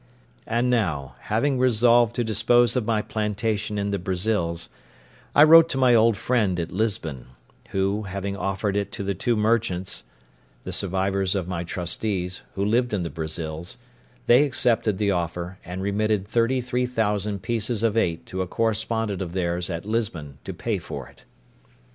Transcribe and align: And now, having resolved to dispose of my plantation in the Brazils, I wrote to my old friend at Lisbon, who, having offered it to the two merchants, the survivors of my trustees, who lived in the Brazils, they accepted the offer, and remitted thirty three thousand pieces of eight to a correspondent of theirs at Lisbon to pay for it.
And 0.47 0.67
now, 0.71 1.13
having 1.19 1.59
resolved 1.59 2.15
to 2.15 2.23
dispose 2.23 2.75
of 2.75 2.87
my 2.87 3.03
plantation 3.03 3.77
in 3.77 3.91
the 3.91 3.99
Brazils, 3.99 4.67
I 5.35 5.43
wrote 5.43 5.69
to 5.69 5.77
my 5.77 5.93
old 5.93 6.17
friend 6.17 6.59
at 6.59 6.71
Lisbon, 6.71 7.27
who, 7.69 8.01
having 8.05 8.35
offered 8.35 8.75
it 8.75 8.91
to 8.93 9.03
the 9.03 9.13
two 9.13 9.35
merchants, 9.35 10.03
the 10.63 10.73
survivors 10.73 11.35
of 11.35 11.47
my 11.47 11.63
trustees, 11.63 12.41
who 12.55 12.65
lived 12.65 12.95
in 12.95 13.03
the 13.03 13.11
Brazils, 13.11 13.77
they 14.25 14.43
accepted 14.43 14.97
the 14.97 15.11
offer, 15.11 15.59
and 15.63 15.83
remitted 15.83 16.27
thirty 16.27 16.61
three 16.61 16.87
thousand 16.87 17.43
pieces 17.43 17.83
of 17.83 17.95
eight 17.95 18.25
to 18.25 18.41
a 18.41 18.47
correspondent 18.47 19.21
of 19.21 19.33
theirs 19.33 19.69
at 19.69 19.85
Lisbon 19.85 20.39
to 20.45 20.51
pay 20.51 20.79
for 20.79 21.07
it. 21.09 21.25